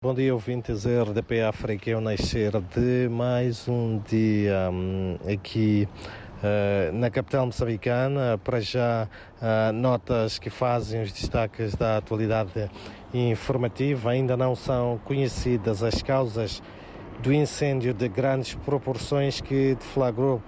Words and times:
Bom 0.00 0.14
dia, 0.14 0.32
ouvintes 0.32 0.86
RDP 0.86 1.42
África. 1.42 1.90
Eu 1.90 2.00
nascer 2.00 2.52
de 2.52 3.08
mais 3.08 3.66
um 3.66 3.98
dia 3.98 4.70
um, 4.70 5.18
aqui 5.28 5.88
uh, 6.38 6.92
na 6.96 7.10
capital 7.10 7.46
moçambicana. 7.46 8.38
Para 8.38 8.60
já, 8.60 9.08
uh, 9.42 9.72
notas 9.72 10.38
que 10.38 10.50
fazem 10.50 11.02
os 11.02 11.10
destaques 11.10 11.74
da 11.74 11.96
atualidade 11.96 12.70
informativa. 13.12 14.12
Ainda 14.12 14.36
não 14.36 14.54
são 14.54 15.00
conhecidas 15.04 15.82
as 15.82 16.00
causas 16.00 16.62
do 17.20 17.32
incêndio 17.32 17.92
de 17.92 18.08
grandes 18.08 18.54
proporções 18.54 19.40
que 19.40 19.74
deflagrou 19.74 20.40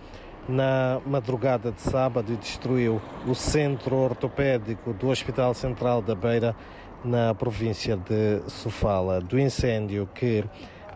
na 0.51 1.01
madrugada 1.07 1.71
de 1.71 1.81
sábado 1.81 2.33
e 2.33 2.37
destruiu 2.37 3.01
o 3.27 3.35
centro 3.35 3.97
ortopédico 3.97 4.93
do 4.93 5.09
Hospital 5.09 5.55
Central 5.55 6.03
da 6.03 6.15
Beira 6.15 6.57
na 7.05 7.33
província 7.35 7.97
de 7.97 8.43
Sofala, 8.51 9.21
do 9.21 9.39
incêndio 9.39 10.09
que 10.15 10.45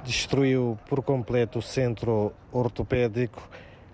destruiu 0.04 0.78
por 0.88 1.02
completo 1.02 1.60
o 1.60 1.62
centro 1.62 2.32
ortopédico. 2.52 3.48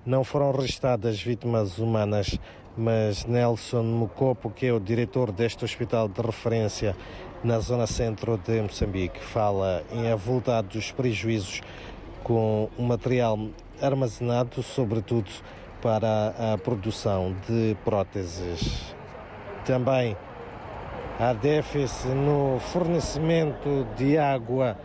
Não 0.05 0.25
foram 0.25 0.51
registradas 0.51 1.23
vítimas 1.23 1.79
humanas, 1.79 2.39
mas 2.77 3.27
Nelson 3.27 3.83
Mocopo, 3.83 4.51
que 4.51 4.67
é 4.67 4.73
o 4.73 4.81
diretor 4.81 5.31
deste 5.31 5.65
hospital 5.65 6.09
de 6.09 6.21
referência 6.23 6.97
na 7.45 7.59
zona 7.59 7.87
centro 7.87 8.39
de 8.39 8.61
Moçambique, 8.63 9.21
fala 9.21 9.83
em 9.93 10.11
avultados 10.11 10.91
prejuízos 10.91 11.61
com 12.25 12.69
o 12.77 12.83
material 12.83 13.39
armazenado, 13.83 14.63
sobretudo 14.63 15.31
para 15.83 16.35
a 16.55 16.59
produção 16.59 17.35
de 17.49 17.77
próteses. 17.85 18.95
Também 19.65 20.17
Há 21.21 21.35
déficit 21.35 22.15
no 22.15 22.59
fornecimento 22.59 23.87
de 23.95 24.17
água 24.17 24.79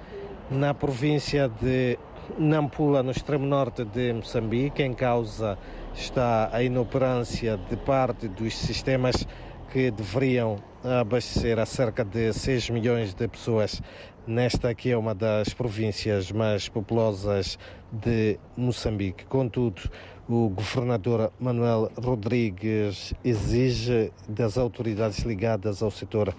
na 0.51 0.73
província 0.73 1.47
de 1.47 1.97
Nampula, 2.37 3.01
no 3.01 3.11
extremo 3.11 3.45
norte 3.45 3.85
de 3.85 4.11
Moçambique. 4.11 4.83
Em 4.83 4.93
causa 4.93 5.57
está 5.93 6.49
a 6.51 6.61
inoperância 6.61 7.57
de 7.69 7.77
parte 7.77 8.27
dos 8.27 8.53
sistemas 8.53 9.25
que 9.71 9.91
deveriam 9.91 10.57
abastecer 10.83 11.59
a 11.59 11.65
cerca 11.65 12.03
de 12.03 12.31
6 12.31 12.69
milhões 12.69 13.13
de 13.13 13.27
pessoas 13.27 13.81
nesta 14.27 14.73
que 14.73 14.91
é 14.91 14.97
uma 14.97 15.13
das 15.13 15.53
províncias 15.53 16.31
mais 16.31 16.67
populosas 16.67 17.57
de 17.91 18.39
Moçambique. 18.57 19.25
Contudo, 19.25 19.89
o 20.27 20.49
governador 20.49 21.31
Manuel 21.39 21.91
Rodrigues 21.97 23.13
exige 23.23 24.11
das 24.27 24.57
autoridades 24.57 25.19
ligadas 25.19 25.83
ao 25.83 25.91
setor 25.91 26.35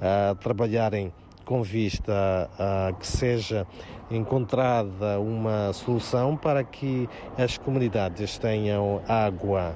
a 0.00 0.34
trabalharem 0.34 1.12
com 1.44 1.62
vista 1.62 2.50
a 2.58 2.92
que 2.92 3.06
seja 3.06 3.66
encontrada 4.10 5.18
uma 5.18 5.72
solução 5.72 6.36
para 6.36 6.62
que 6.62 7.08
as 7.36 7.58
comunidades 7.58 8.38
tenham 8.38 9.02
água 9.08 9.74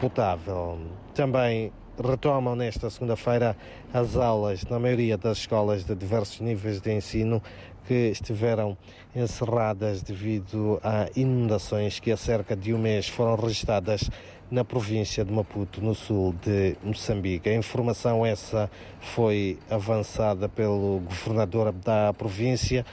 potável. 0.00 0.78
Também 1.14 1.72
retomam 1.98 2.56
nesta 2.56 2.88
segunda-feira 2.90 3.56
as 3.92 4.16
aulas 4.16 4.64
na 4.64 4.78
maioria 4.78 5.18
das 5.18 5.38
escolas 5.38 5.84
de 5.84 5.94
diversos 5.94 6.40
níveis 6.40 6.80
de 6.80 6.92
ensino 6.92 7.42
que 7.86 8.10
estiveram 8.10 8.76
encerradas 9.14 10.02
devido 10.02 10.80
a 10.82 11.08
inundações 11.16 11.98
que 11.98 12.12
há 12.12 12.16
cerca 12.16 12.56
de 12.56 12.72
um 12.72 12.78
mês 12.78 13.08
foram 13.08 13.34
registradas 13.34 14.08
na 14.50 14.64
província 14.64 15.24
de 15.24 15.32
Maputo, 15.32 15.80
no 15.80 15.94
sul 15.94 16.34
de 16.42 16.76
Moçambique. 16.82 17.48
A 17.48 17.54
informação 17.54 18.24
essa 18.24 18.70
foi 19.00 19.58
avançada 19.70 20.48
pelo 20.48 21.00
governador 21.00 21.72
da 21.72 22.12
província, 22.12 22.84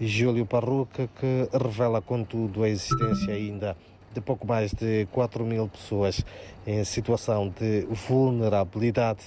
Júlio 0.00 0.46
Parruca, 0.46 1.08
que 1.18 1.48
revela, 1.52 2.00
contudo, 2.00 2.62
a 2.62 2.68
existência 2.68 3.34
ainda 3.34 3.76
de 4.14 4.20
pouco 4.20 4.46
mais 4.46 4.72
de 4.72 5.06
4 5.12 5.44
mil 5.44 5.68
pessoas 5.68 6.24
em 6.66 6.82
situação 6.84 7.48
de 7.48 7.86
vulnerabilidade 7.90 9.24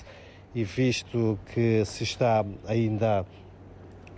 e 0.53 0.63
visto 0.63 1.39
que 1.53 1.83
se 1.85 2.03
está 2.03 2.45
ainda 2.67 3.25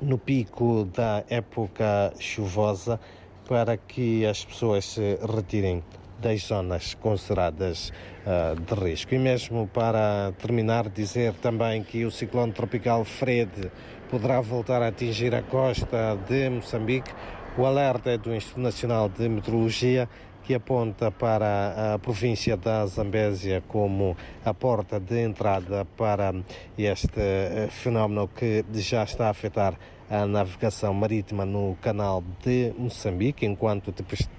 no 0.02 0.18
pico 0.18 0.86
da 0.86 1.24
época 1.30 2.14
chuvosa 2.20 3.00
para 3.48 3.78
que 3.78 4.26
as 4.26 4.44
pessoas 4.44 4.86
se 4.86 5.18
retirem 5.22 5.84
das 6.20 6.42
zonas 6.42 6.96
consideradas 6.96 7.92
uh, 8.26 8.60
de 8.60 8.74
risco. 8.74 9.14
E 9.14 9.20
mesmo 9.20 9.68
para 9.68 10.34
terminar, 10.40 10.90
dizer 10.90 11.34
também 11.36 11.84
que 11.84 12.06
o 12.06 12.12
ciclone 12.12 12.54
tropical 12.54 13.04
Fred 13.04 13.72
poderá 14.10 14.40
voltar 14.40 14.82
a 14.82 14.88
atingir 14.88 15.36
a 15.36 15.42
costa 15.42 16.18
de 16.28 16.50
Moçambique. 16.50 17.12
O 17.56 17.68
alerta 17.68 18.10
é 18.10 18.18
do 18.18 18.34
Instituto 18.34 18.62
Nacional 18.62 19.08
de 19.08 19.30
Meteorologia 19.30 20.10
que 20.44 20.56
aponta 20.56 21.12
para 21.12 21.94
a 21.94 22.00
província 22.00 22.58
da 22.58 22.84
Zambésia 22.88 23.62
como 23.68 24.18
a 24.44 24.54
porta 24.56 25.00
de 25.00 25.22
entrada 25.22 25.86
para 25.96 26.34
este 26.76 27.20
eh, 27.20 27.68
fenómeno 27.70 28.28
que 28.28 28.66
já 28.74 29.04
está 29.04 29.28
a 29.28 29.30
afetar 29.30 29.78
a 30.10 30.26
navegação 30.26 30.96
marítima 30.96 31.46
no 31.46 31.78
canal 31.80 32.24
de 32.44 32.74
Moçambique, 32.78 33.46
enquanto 33.46 33.94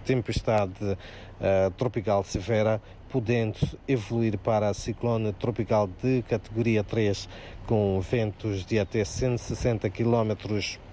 tempestade 0.05 0.85
uh, 0.85 1.71
tropical 1.77 2.23
severa 2.25 2.83
podendo 3.09 3.59
evoluir 3.89 4.39
para 4.39 4.75
ciclone 4.75 5.33
tropical 5.33 5.89
de 6.03 6.23
categoria 6.23 6.83
3 6.83 7.29
com 7.67 8.01
ventos 8.01 8.67
de 8.67 8.79
até 8.79 9.05
160 9.05 9.89
km 9.89 10.35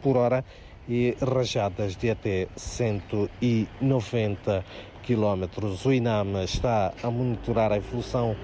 por 0.02 0.18
hora 0.18 0.46
e 0.88 1.16
rajadas 1.22 1.96
de 1.96 2.10
até 2.10 2.48
190 2.56 4.66
km. 5.04 5.44
O 5.86 5.94
INAM 5.94 6.44
está 6.44 6.94
a 7.02 7.12
monitorar 7.12 7.72
a 7.72 7.78
evolução 7.78 8.36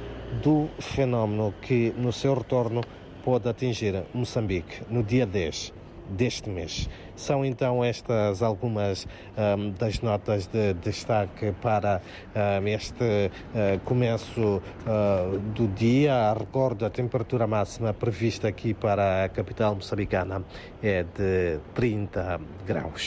do 0.43 0.69
fenómeno 0.79 1.53
que, 1.61 1.93
no 1.97 2.11
seu 2.11 2.33
retorno, 2.33 2.81
pode 3.23 3.47
atingir 3.49 4.03
Moçambique 4.13 4.81
no 4.89 5.03
dia 5.03 5.25
10 5.25 5.73
deste 6.09 6.49
mês. 6.49 6.89
São 7.15 7.43
então 7.43 7.83
estas 7.83 8.41
algumas 8.41 9.07
um, 9.37 9.71
das 9.71 10.01
notas 10.01 10.47
de 10.47 10.73
destaque 10.75 11.51
para 11.61 12.01
um, 12.61 12.67
este 12.67 13.03
uh, 13.03 13.79
começo 13.83 14.61
uh, 14.61 15.39
do 15.55 15.67
dia. 15.67 16.33
Recordo 16.33 16.85
a 16.85 16.89
temperatura 16.89 17.47
máxima 17.47 17.93
prevista 17.93 18.47
aqui 18.47 18.73
para 18.73 19.25
a 19.25 19.29
capital 19.29 19.75
moçambicana 19.75 20.43
é 20.81 21.03
de 21.03 21.59
30 21.73 22.39
graus. 22.65 23.05